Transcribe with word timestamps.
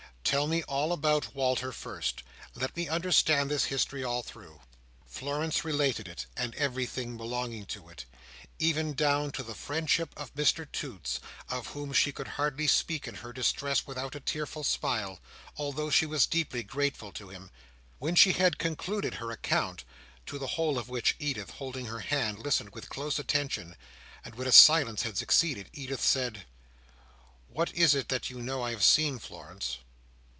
"Tell 0.23 0.47
me 0.47 0.63
all 0.63 0.93
about 0.93 1.35
Walter 1.35 1.73
first; 1.73 2.23
let 2.55 2.73
me 2.77 2.87
understand 2.87 3.51
this 3.51 3.65
history 3.65 4.01
all 4.01 4.21
through." 4.23 4.61
Florence 5.05 5.65
related 5.65 6.07
it, 6.07 6.25
and 6.37 6.55
everything 6.55 7.17
belonging 7.17 7.65
to 7.65 7.89
it, 7.89 8.05
even 8.57 8.93
down 8.93 9.31
to 9.31 9.43
the 9.43 9.55
friendship 9.55 10.13
of 10.15 10.33
Mr 10.33 10.71
Toots, 10.71 11.19
of 11.49 11.67
whom 11.69 11.91
she 11.91 12.13
could 12.13 12.29
hardly 12.29 12.65
speak 12.67 13.09
in 13.09 13.15
her 13.15 13.33
distress 13.33 13.85
without 13.85 14.15
a 14.15 14.21
tearful 14.21 14.63
smile, 14.63 15.19
although 15.57 15.89
she 15.89 16.05
was 16.05 16.25
deeply 16.27 16.63
grateful 16.63 17.11
to 17.11 17.27
him. 17.27 17.51
When 17.99 18.15
she 18.15 18.31
had 18.31 18.57
concluded 18.57 19.15
her 19.15 19.31
account, 19.31 19.83
to 20.27 20.39
the 20.39 20.47
whole 20.55 20.77
of 20.77 20.87
which 20.87 21.17
Edith, 21.19 21.49
holding 21.49 21.87
her 21.87 21.99
hand, 21.99 22.39
listened 22.39 22.69
with 22.69 22.87
close 22.87 23.19
attention, 23.19 23.75
and 24.23 24.35
when 24.35 24.47
a 24.47 24.53
silence 24.53 25.01
had 25.01 25.17
succeeded, 25.17 25.69
Edith 25.73 26.01
said: 26.01 26.45
"What 27.49 27.73
is 27.73 27.93
it 27.93 28.07
that 28.07 28.29
you 28.29 28.41
know 28.41 28.61
I 28.63 28.69
have 28.71 28.85
seen, 28.85 29.19
Florence?" 29.19 29.79